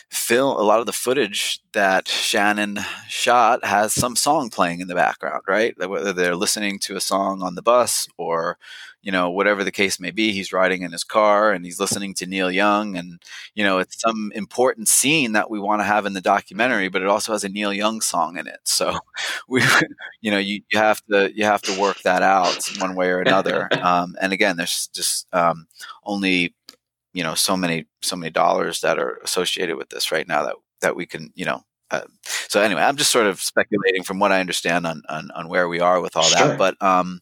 [0.10, 4.96] film a lot of the footage that shannon shot has some song playing in the
[4.96, 5.76] background right?
[5.78, 8.58] Whether they're listening to a song on the bus or
[9.02, 12.14] you know whatever the case may be he's riding in his car and he's listening
[12.14, 13.22] to neil young and
[13.56, 17.02] you know it's some important scene that we want to have in the documentary but
[17.02, 18.60] it also has a neil young song in it.
[18.64, 18.98] So
[19.48, 19.62] we
[20.22, 23.22] you know you, you have to you have to work that out one way or
[23.22, 23.70] another.
[23.80, 25.68] Um, and again there's just um,
[26.04, 26.54] only
[27.14, 30.56] you know so many so many dollars that are associated with this right now that
[30.82, 34.32] that we can you know uh, so anyway i'm just sort of speculating from what
[34.32, 36.50] i understand on on, on where we are with all sure.
[36.50, 37.20] that but um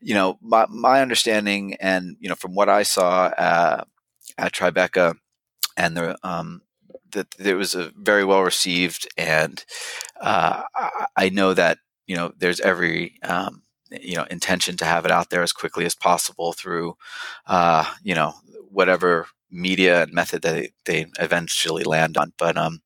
[0.00, 3.82] you know my, my understanding and you know from what i saw uh,
[4.38, 5.14] at tribeca
[5.76, 6.62] and the um
[7.12, 9.64] that it was a very well received and
[10.20, 15.04] uh, I, I know that you know there's every um, you know intention to have
[15.04, 16.96] it out there as quickly as possible through
[17.46, 18.34] uh, you know
[18.70, 22.32] whatever media and method that they, they eventually land on.
[22.38, 22.80] But um,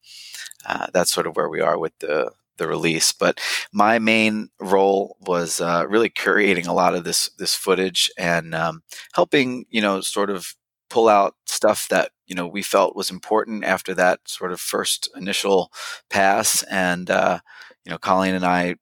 [0.67, 3.13] uh, that's sort of where we are with the the release.
[3.13, 3.41] But
[3.73, 8.83] my main role was uh, really curating a lot of this this footage and um,
[9.15, 10.55] helping you know sort of
[10.91, 15.09] pull out stuff that you know we felt was important after that sort of first
[15.17, 15.73] initial
[16.11, 17.39] pass and uh,
[17.85, 18.75] you know colleen and i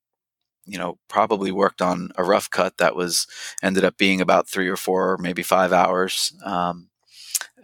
[0.69, 3.27] you know probably worked on a rough cut that was
[3.63, 6.89] ended up being about three or four or maybe five hours um,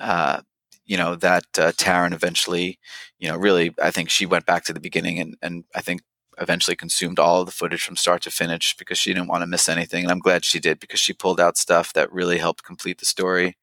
[0.01, 0.41] uh,
[0.87, 2.79] you know that uh, Taryn eventually
[3.19, 6.03] you know really I think she went back to the beginning and and I think
[6.39, 9.47] eventually consumed all of the footage from start to finish because she didn't want to
[9.47, 12.65] miss anything and I'm glad she did because she pulled out stuff that really helped
[12.65, 13.57] complete the story.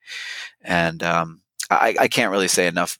[0.62, 2.98] And um, I, I can't really say enough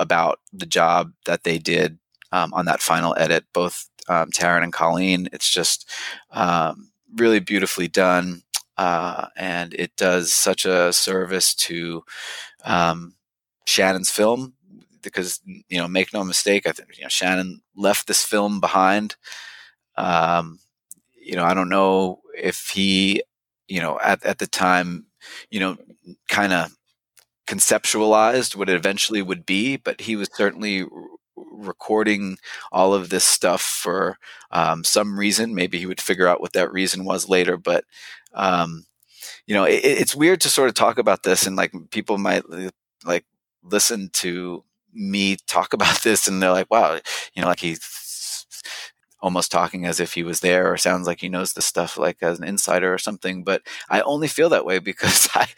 [0.00, 1.98] about the job that they did
[2.32, 5.28] um, on that final edit both um, Taryn and Colleen.
[5.32, 5.90] It's just
[6.30, 8.42] um, really beautifully done,
[8.76, 12.04] uh, and it does such a service to
[12.64, 13.14] um,
[13.66, 14.54] Shannon's film
[15.04, 19.14] because you know, make no mistake, I think you know Shannon left this film behind.
[19.96, 20.58] Um,
[21.14, 23.22] you know, I don't know if he,
[23.68, 25.06] you know, at at the time,
[25.50, 25.76] you know,
[26.28, 26.74] kind of
[27.46, 30.84] conceptualized what it eventually would be, but he was certainly
[31.64, 32.38] recording
[32.72, 34.18] all of this stuff for
[34.50, 35.54] um, some reason.
[35.54, 37.84] Maybe he would figure out what that reason was later, but
[38.34, 38.84] um,
[39.46, 42.44] you know, it, it's weird to sort of talk about this, and like people might
[43.04, 43.24] like
[43.62, 47.00] listen to me talk about this, and they're like, "Wow,"
[47.34, 47.80] you know, like he's
[49.20, 52.18] almost talking as if he was there, or sounds like he knows the stuff like
[52.22, 53.44] as an insider or something.
[53.44, 55.48] But I only feel that way because I,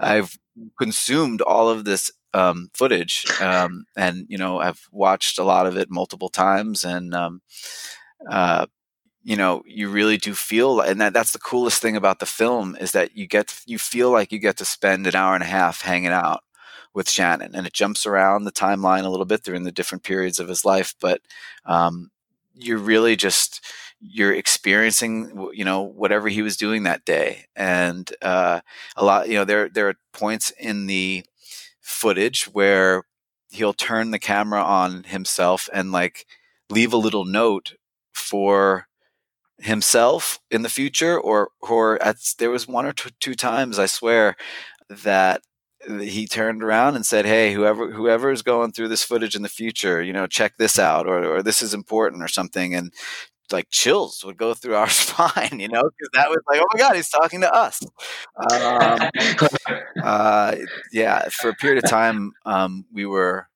[0.00, 0.38] I've
[0.78, 5.76] consumed all of this um, footage, um, and you know, I've watched a lot of
[5.76, 7.40] it multiple times, and um,
[8.30, 8.66] uh,
[9.26, 12.76] you know you really do feel and that that's the coolest thing about the film
[12.80, 15.46] is that you get you feel like you get to spend an hour and a
[15.46, 16.42] half hanging out
[16.94, 20.38] with Shannon and it jumps around the timeline a little bit during the different periods
[20.38, 21.20] of his life but
[21.66, 22.10] um,
[22.56, 23.64] you're really just
[24.00, 27.46] you're experiencing you know whatever he was doing that day.
[27.56, 28.60] And uh,
[28.96, 31.24] a lot you know there there are points in the
[31.80, 33.04] footage where
[33.50, 36.26] he'll turn the camera on himself and like
[36.70, 37.74] leave a little note
[38.12, 38.86] for
[39.58, 43.86] himself in the future or or at, there was one or two, two times i
[43.86, 44.36] swear
[44.90, 45.40] that
[46.00, 49.48] he turned around and said hey whoever whoever is going through this footage in the
[49.48, 52.74] future you know check this out or, or this is important or something.
[52.74, 52.92] And
[53.52, 56.78] like chills would go through our spine you know because that was like oh my
[56.78, 57.80] god he's talking to us.
[58.52, 59.10] Um,
[60.02, 60.56] uh,
[60.92, 63.48] yeah for a period of time um, we were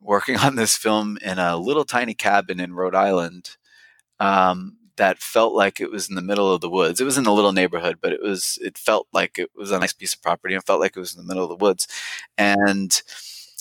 [0.00, 3.56] working on this film in a little tiny cabin in rhode island.
[4.20, 7.00] Um, that felt like it was in the middle of the woods.
[7.00, 9.80] It was in a little neighborhood, but it was it felt like it was a
[9.80, 11.88] nice piece of property and felt like it was in the middle of the woods.
[12.38, 13.02] And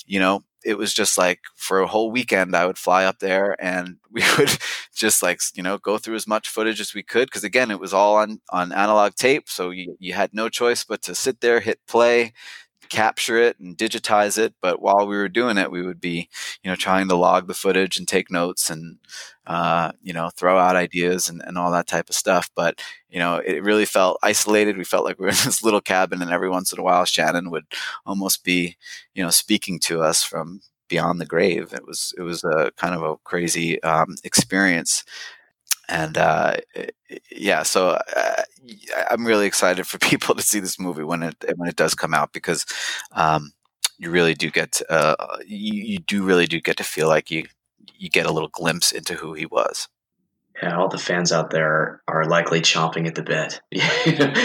[0.06, 3.56] you know, it was just like for a whole weekend I would fly up there
[3.64, 4.52] and we would
[4.96, 7.80] just like, you know, go through as much footage as we could because again, it
[7.80, 11.42] was all on on analog tape, so you, you had no choice but to sit
[11.42, 12.34] there, hit play,
[12.92, 14.54] capture it and digitize it.
[14.62, 16.30] But while we were doing it, we would be,
[16.62, 19.00] you know, trying to log the footage and take notes and,
[19.48, 22.52] uh, you know, throw out ideas and, and all that type of stuff.
[22.54, 24.78] But, you know, it really felt isolated.
[24.78, 27.06] We felt like we were in this little cabin and every once in a while
[27.06, 27.66] Shannon would
[28.06, 28.76] almost be,
[29.16, 31.74] you know, speaking to us from beyond the grave.
[31.74, 35.06] It was, it was a kind of a crazy um, experience
[35.92, 36.56] and uh,
[37.30, 38.44] yeah, so uh,
[39.10, 42.14] I'm really excited for people to see this movie when it when it does come
[42.14, 42.66] out because
[43.12, 43.52] um,
[43.98, 47.30] you really do get to, uh, you, you do really do get to feel like
[47.30, 47.46] you
[47.98, 49.88] you get a little glimpse into who he was.
[50.62, 53.62] Yeah, all the fans out there are likely chomping at the bit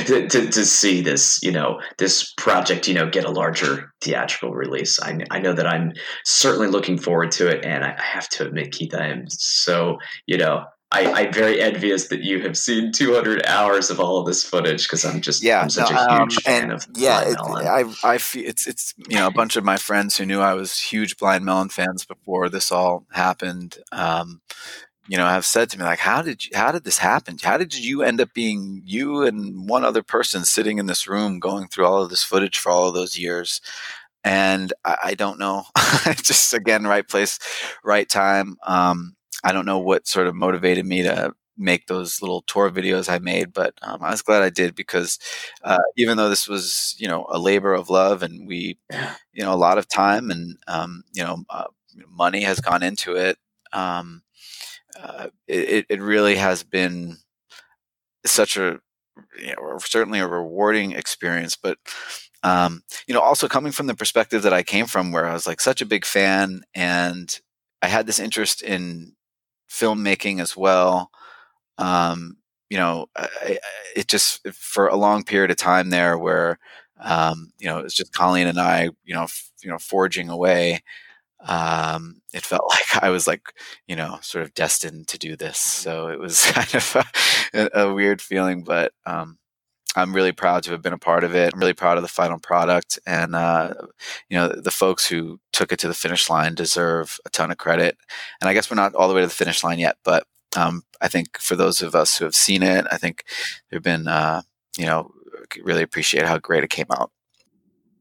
[0.06, 4.98] to, to, see this, you know, this project, you know, get a larger theatrical release.
[5.02, 5.92] I, I know that I'm
[6.24, 10.38] certainly looking forward to it, and I have to admit, Keith, I am so, you
[10.38, 14.44] know, I, am very envious that you have seen 200 hours of all of this
[14.44, 17.24] footage because I'm just yeah, I'm such no, a huge um, fan of yeah.
[17.24, 17.66] Blind Melon.
[17.66, 20.54] I I feel it's it's you know a bunch of my friends who knew I
[20.54, 23.78] was huge Blind Melon fans before this all happened.
[23.90, 24.40] Um,
[25.08, 27.36] you know, have said to me like, "How did you, how did this happen?
[27.42, 31.40] How did you end up being you and one other person sitting in this room
[31.40, 33.60] going through all of this footage for all of those years?"
[34.22, 35.64] And I, I don't know.
[36.22, 37.40] just again, right place,
[37.84, 38.56] right time.
[38.64, 39.15] Um,
[39.46, 43.18] I don't know what sort of motivated me to make those little tour videos I
[43.18, 45.18] made, but um, I was glad I did because
[45.64, 48.78] uh, even though this was, you know, a labor of love and we,
[49.32, 51.66] you know, a lot of time and, um, you know, uh,
[52.10, 53.38] money has gone into it,
[53.72, 54.22] um,
[55.00, 57.18] uh, it, it really has been
[58.24, 58.80] such a,
[59.40, 61.78] you know, certainly a rewarding experience, but,
[62.44, 65.46] um, you know, also coming from the perspective that I came from where I was
[65.46, 67.38] like such a big fan and
[67.82, 69.14] I had this interest in
[69.70, 71.10] filmmaking as well.
[71.78, 72.38] Um,
[72.70, 73.58] you know, I,
[73.94, 76.58] it just for a long period of time there where
[77.00, 80.28] um, you know it was just Colleen and I, you know, f- you know, forging
[80.30, 80.82] away.
[81.40, 83.42] Um, it felt like I was like,
[83.86, 85.58] you know, sort of destined to do this.
[85.58, 86.96] So it was kind of
[87.54, 89.38] a, a weird feeling, but um,
[89.96, 91.54] I'm really proud to have been a part of it.
[91.54, 93.72] I'm really proud of the final product, and uh,
[94.28, 97.56] you know the folks who took it to the finish line deserve a ton of
[97.56, 97.96] credit.
[98.40, 100.24] And I guess we're not all the way to the finish line yet, but
[100.56, 103.24] um, I think for those of us who have seen it, I think
[103.70, 104.42] there've been uh,
[104.76, 105.10] you know
[105.62, 107.10] really appreciate how great it came out.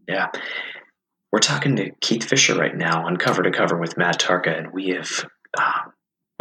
[0.07, 0.31] Yeah.
[1.31, 4.71] We're talking to Keith Fisher right now on cover to cover with Matt Targa, and
[4.71, 5.25] we have
[5.57, 5.89] uh,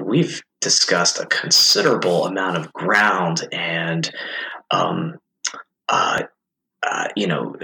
[0.03, 4.11] we've discussed a considerable amount of ground and
[4.71, 5.19] um,
[5.89, 6.23] uh,
[6.83, 7.55] uh, you know,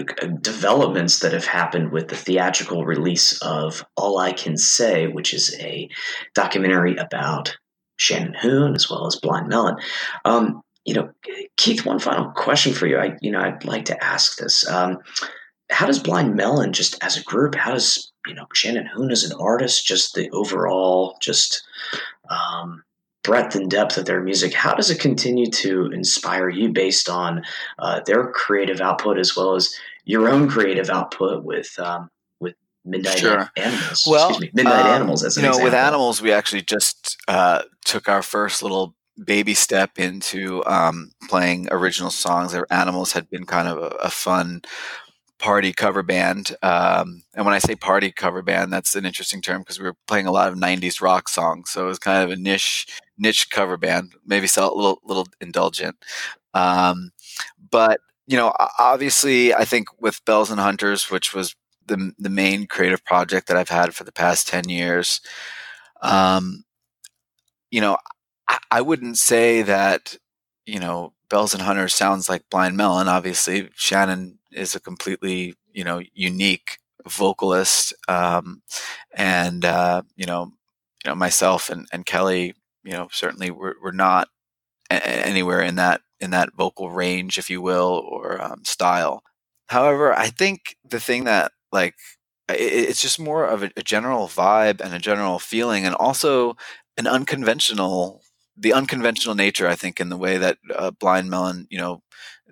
[0.40, 5.54] developments that have happened with the theatrical release of All I Can Say, which is
[5.60, 5.90] a
[6.34, 7.56] documentary about
[7.96, 9.76] Shannon Hoon as well as Blind Melon.
[10.24, 11.10] Um, you know,
[11.58, 12.96] Keith, one final question for you.
[12.96, 14.66] I, you know, I'd like to ask this.
[14.66, 14.98] Um,
[15.70, 19.24] how does Blind Melon, just as a group, how does you know Shannon Hoon as
[19.24, 21.62] an artist, just the overall, just
[22.30, 22.82] um,
[23.22, 27.42] breadth and depth of their music, how does it continue to inspire you based on
[27.78, 32.10] uh, their creative output as well as your own creative output with um,
[32.40, 32.54] with
[32.84, 33.50] Midnight sure.
[33.56, 34.04] Animals?
[34.06, 35.64] Well, me, Midnight um, Animals as an you know, example.
[35.64, 41.68] with Animals, we actually just uh, took our first little baby step into um, playing
[41.70, 42.56] original songs.
[42.70, 44.62] Animals had been kind of a, a fun
[45.40, 46.54] party cover band.
[46.62, 49.96] Um, and when I say party cover band, that's an interesting term because we were
[50.06, 52.86] playing a lot of '90s rock songs, so it was kind of a niche
[53.20, 54.14] niche cover band.
[54.26, 55.96] Maybe a little little indulgent,
[56.54, 57.12] um,
[57.70, 61.56] but you know, obviously, I think with Bells and Hunters, which was
[61.86, 65.20] the the main creative project that I've had for the past ten years,
[66.02, 66.64] um,
[67.70, 67.96] you know,
[68.48, 70.16] I, I wouldn't say that
[70.66, 73.08] you know Bells and Hunters sounds like Blind Melon.
[73.08, 78.62] Obviously, Shannon is a completely you know unique vocalist, um,
[79.14, 80.52] and uh, you know,
[81.04, 82.54] you know myself and, and Kelly,
[82.84, 84.28] you know, certainly we're, we're not
[84.90, 89.22] a- anywhere in that in that vocal range, if you will, or um, style.
[89.68, 91.94] However, I think the thing that like
[92.48, 92.54] it,
[92.90, 96.56] it's just more of a, a general vibe and a general feeling, and also
[96.98, 98.22] an unconventional
[98.56, 102.02] the unconventional nature, I think, in the way that uh, Blind Melon, you know,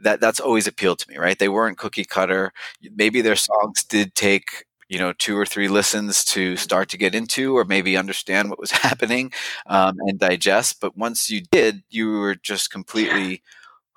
[0.02, 1.38] that that's always appealed to me, right?
[1.38, 2.52] They weren't cookie cutter.
[2.94, 7.14] Maybe their songs did take you know two or three listens to start to get
[7.14, 9.32] into or maybe understand what was happening
[9.66, 13.42] um, and digest but once you did you were just completely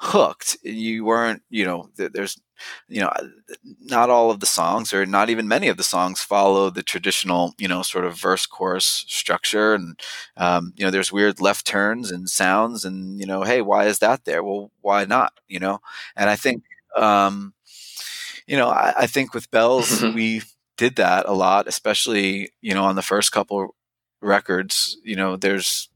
[0.04, 0.58] hooked.
[0.64, 2.40] You weren't you know there's
[2.88, 3.12] you know
[3.82, 7.54] not all of the songs or not even many of the songs follow the traditional
[7.58, 10.00] you know sort of verse chorus structure and
[10.38, 14.00] um, you know there's weird left turns and sounds and you know hey why is
[14.00, 14.44] that there?
[14.44, 15.80] Well why not you know?
[16.16, 16.64] And i think
[16.98, 17.54] um,
[18.48, 20.42] you know I, I think with bells we
[20.82, 23.76] did that a lot especially you know on the first couple
[24.22, 25.92] records you know there's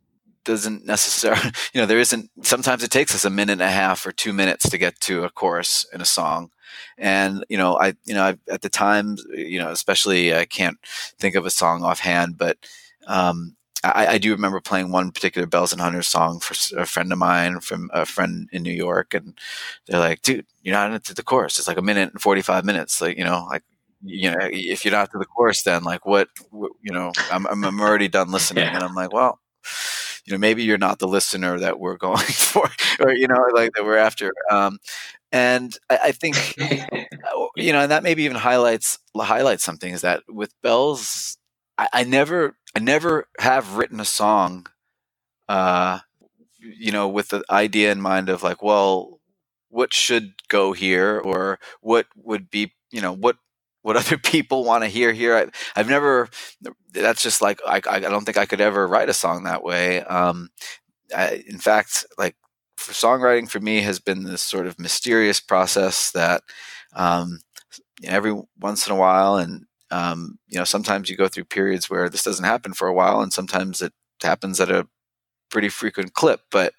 [0.46, 4.06] doesn't necessarily, you know, there isn't, sometimes it takes us a minute and a half
[4.06, 6.52] or two minutes to get to a chorus in a song.
[6.98, 10.78] And, you know, I, you know, I, at the time, you know, especially I can't
[11.18, 12.58] think of a song offhand, but,
[13.08, 17.12] um, I, I, do remember playing one particular Bells and Hunters song for a friend
[17.12, 19.38] of mine from a friend in New York, and
[19.86, 21.60] they're like, "Dude, you're not into the chorus.
[21.60, 23.00] It's like a minute and forty five minutes.
[23.00, 23.62] Like, you know, like
[24.04, 27.46] you know, if you're not to the chorus, then like what, what you know, I'm,
[27.48, 28.76] I'm already done listening." Yeah.
[28.76, 29.40] And I'm like, "Well,
[30.26, 32.70] you know maybe you're not the listener that we're going for
[33.00, 34.80] or you know like that we're after um,
[35.32, 40.02] and I, I, think uh, you know and that maybe even highlights highlights something is
[40.02, 41.38] that with bells
[41.78, 44.68] I, I never i never have written a song
[45.48, 46.00] uh
[46.60, 49.20] you know with the idea in mind of like well
[49.70, 53.38] what should go here or what would be you know what
[53.86, 55.36] what other people want to hear here.
[55.76, 56.28] I, have never.
[56.92, 60.02] That's just like I, I don't think I could ever write a song that way.
[60.02, 60.50] Um,
[61.16, 62.36] I, in fact, like
[62.78, 66.42] for songwriting for me has been this sort of mysterious process that
[66.96, 67.42] um,
[68.04, 72.10] every once in a while, and um, you know, sometimes you go through periods where
[72.10, 74.88] this doesn't happen for a while, and sometimes it happens at a
[75.56, 76.74] pretty frequent clip, but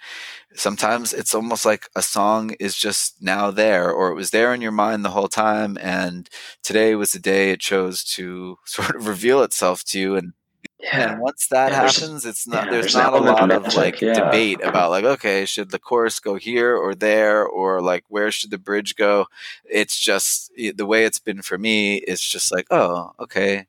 [0.54, 4.60] sometimes it's almost like a song is just now there, or it was there in
[4.60, 6.28] your mind the whole time, and
[6.62, 10.14] today was the day it chose to sort of reveal itself to you.
[10.14, 10.34] And,
[10.78, 11.12] yeah.
[11.12, 13.96] and once that yeah, happens, it's not yeah, there's, there's not a lot of like
[13.96, 18.50] debate about like okay, should the chorus go here or there, or like where should
[18.50, 19.24] the bridge go?
[19.64, 21.96] It's just the way it's been for me.
[21.96, 23.68] It's just like oh, okay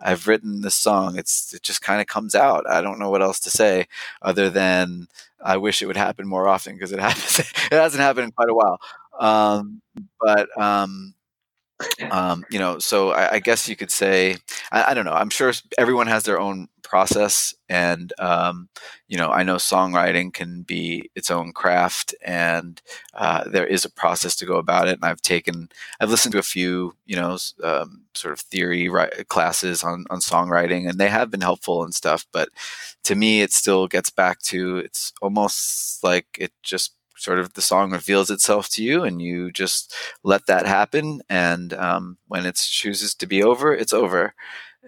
[0.00, 1.18] I've written this song.
[1.18, 2.68] It's it just kind of comes out.
[2.68, 3.86] I don't know what else to say
[4.22, 5.08] other than
[5.44, 7.38] I wish it would happen more often because it happens.
[7.40, 8.78] it hasn't happened in quite a while.
[9.18, 9.80] Um,
[10.20, 11.14] but um,
[12.10, 14.36] um, you know, so I, I, guess you could say,
[14.72, 15.12] I, I, don't know.
[15.12, 18.68] I'm sure everyone has their own process, and um,
[19.08, 22.80] you know, I know songwriting can be its own craft, and
[23.14, 24.94] uh, there is a process to go about it.
[24.94, 25.68] And I've taken,
[26.00, 28.88] I've listened to a few, you know, um, sort of theory
[29.28, 32.26] classes on on songwriting, and they have been helpful and stuff.
[32.32, 32.48] But
[33.04, 37.62] to me, it still gets back to it's almost like it just sort of the
[37.62, 39.94] song reveals itself to you and you just
[40.24, 41.22] let that happen.
[41.28, 44.34] And um, when it chooses to be over it's over.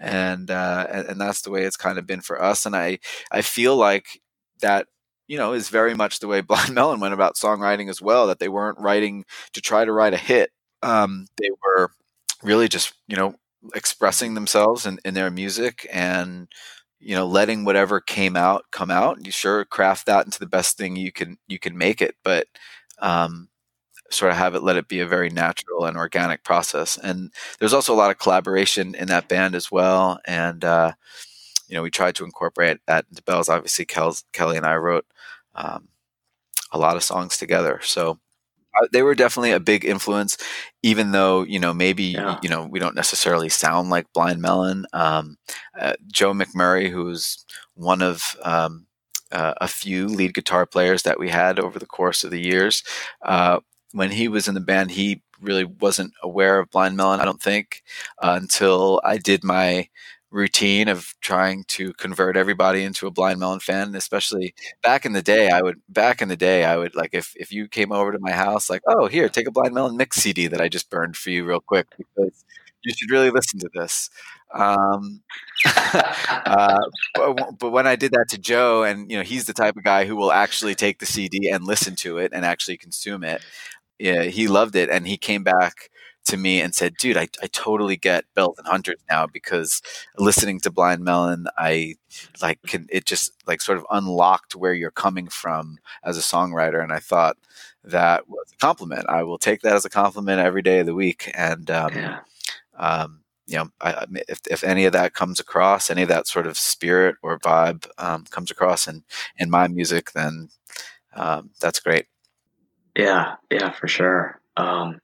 [0.01, 2.67] And, uh, and and that's the way it's kind of been for us.
[2.67, 2.99] And i
[3.33, 4.21] i feel like
[4.61, 4.87] that
[5.29, 8.39] you know is very much the way blind melon went about songwriting as well that
[8.41, 10.51] they weren't writing to try to write a hit.
[10.83, 11.91] Um, they were
[12.43, 13.35] really just you know
[13.75, 16.49] expressing themselves in, in their music and
[17.01, 20.77] you know letting whatever came out come out you sure craft that into the best
[20.77, 22.47] thing you can you can make it but
[23.01, 23.49] um,
[24.11, 26.97] sort of have it let it be a very natural and organic process.
[26.99, 30.93] And there's also a lot of collaboration in that band as well and uh,
[31.69, 33.49] you know we tried to incorporate that into bells.
[33.49, 35.07] Obviously Kel- kelly and i wrote
[35.55, 35.89] um,
[36.73, 38.19] a lot of songs together so
[38.93, 40.37] they were definitely a big influence
[40.83, 42.39] even though you know maybe Yeah.
[42.43, 45.37] you know we don't necessarily sound like blind melon um,
[45.79, 47.45] uh, joe mcmurray who's
[47.75, 48.87] one of um,
[49.33, 52.83] uh, a few lead guitar players that we had over the course of the years
[53.23, 53.61] uh,
[53.93, 57.43] when he was in the band he really wasn't aware of blind melon i don't
[57.43, 57.83] think
[58.23, 59.89] uh, until i did my
[60.31, 65.23] routine of trying to convert everybody into a blind melon fan especially back in the
[65.23, 68.13] day i would back in the day i would like if if you came over
[68.13, 70.91] to my house like oh here take a blind melon mix cd that i just
[70.91, 72.45] burned for you real quick because
[72.85, 74.09] you should really listen to this.
[74.55, 75.23] Um
[75.67, 76.79] uh,
[77.15, 79.85] but, but when i did that to joe and you know he's the type of
[79.85, 83.43] guy who will actually take the cd and listen to it and actually consume it.
[83.99, 85.91] Yeah he loved it and he came back
[86.29, 89.83] to me and said, "Dude, I, I totally get Bells and Hunters now because
[90.19, 91.97] listening to Blind Melon, I
[92.43, 96.83] like can it just like sort of unlocked where you're coming from as a songwriter."
[96.83, 97.37] And I thought
[97.85, 99.07] that was a compliment.
[99.09, 101.31] I will take that as a compliment every day of the week.
[101.35, 102.19] And um, yeah.
[102.77, 106.47] um, you know, I- if if any of that comes across, any of that sort
[106.47, 109.05] of spirit or vibe um, comes across in
[109.39, 110.49] in my music, then
[111.15, 112.07] um, that's great.
[112.97, 114.41] Yeah, yeah, for sure.
[114.57, 115.01] Um,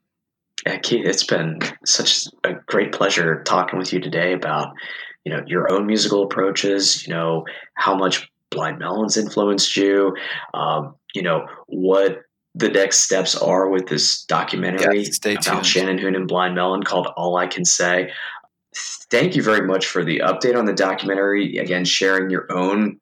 [0.66, 4.74] yeah, Keith, it's been such a great pleasure talking with you today about,
[5.24, 7.06] you know, your own musical approaches.
[7.06, 7.44] You know
[7.74, 10.16] how much Blind Melons influenced you.
[10.54, 12.22] Um, you know what
[12.54, 15.66] the next steps are with this documentary Yeah, about tuned.
[15.66, 18.10] Shannon Hoon and Blind Melon called "All I Can Say."
[18.74, 21.58] Thank you very much for the update on the documentary.
[21.58, 23.00] Again, sharing your own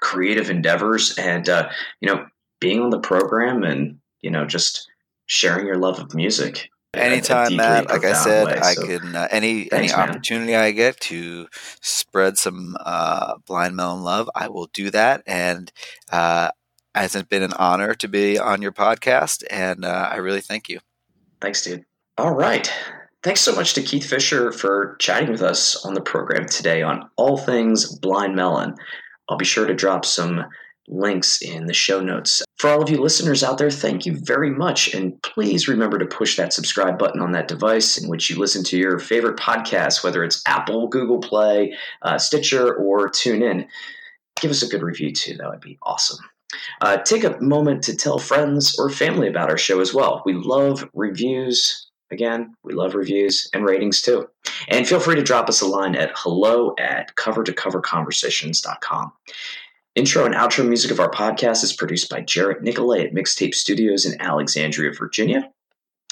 [0.00, 1.68] creative endeavors and uh,
[2.00, 2.26] you know
[2.60, 4.88] being on the program and you know just
[5.26, 6.68] sharing your love of music.
[6.94, 7.88] In a- a Anytime, Matt.
[7.88, 8.58] Like I said, way.
[8.58, 10.10] I So, can uh, any thanks, any man.
[10.10, 11.48] opportunity I get to
[11.80, 15.22] spread some uh, blind melon love, I will do that.
[15.26, 15.70] And
[16.10, 16.50] uh,
[16.96, 20.80] it's been an honor to be on your podcast, and uh, I really thank you.
[21.40, 21.84] Thanks, dude.
[22.18, 22.70] All right.
[23.22, 27.08] Thanks so much to Keith Fisher for chatting with us on the program today on
[27.16, 28.74] all things Blind Melon.
[29.28, 30.44] I'll be sure to drop some
[30.90, 32.42] links in the show notes.
[32.58, 34.92] For all of you listeners out there, thank you very much.
[34.92, 38.62] And please remember to push that subscribe button on that device in which you listen
[38.64, 43.66] to your favorite podcast, whether it's Apple, Google Play, uh, Stitcher, or TuneIn.
[44.40, 45.36] Give us a good review too.
[45.36, 46.18] That would be awesome.
[46.80, 50.22] Uh, take a moment to tell friends or family about our show as well.
[50.26, 51.86] We love reviews.
[52.10, 54.28] Again, we love reviews and ratings too.
[54.68, 59.12] And feel free to drop us a line at hello at cover to cover conversations.com.
[60.00, 64.06] Intro and outro music of our podcast is produced by Jarrett Nicolay at Mixtape Studios
[64.06, 65.52] in Alexandria, Virginia.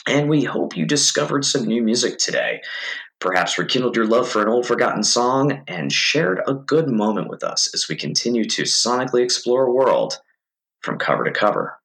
[0.06, 2.60] And we hope you discovered some new music today.
[3.18, 7.42] Perhaps rekindled your love for an old forgotten song and shared a good moment with
[7.42, 10.20] us as we continue to sonically explore a world
[10.82, 11.77] from cover to cover.